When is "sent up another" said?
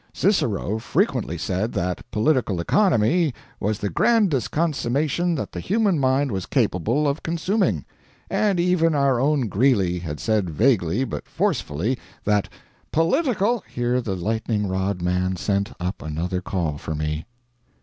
15.35-16.41